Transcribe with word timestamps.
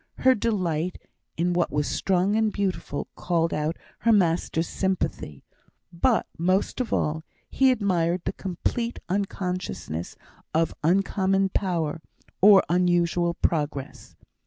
Her 0.17 0.33
delight 0.33 0.97
in 1.37 1.53
what 1.53 1.69
was 1.69 1.85
strong 1.87 2.35
and 2.35 2.51
beautiful 2.51 3.07
called 3.15 3.53
out 3.53 3.77
her 3.99 4.11
master's 4.11 4.67
sympathy; 4.67 5.43
but, 5.93 6.25
most 6.39 6.81
of 6.81 6.91
all, 6.91 7.23
he 7.51 7.69
admired 7.69 8.23
the 8.25 8.33
complete 8.33 8.97
unconsciousness 9.09 10.15
of 10.55 10.73
uncommon 10.83 11.49
power, 11.49 12.01
or 12.41 12.63
unusual 12.67 13.35
progress. 13.35 14.15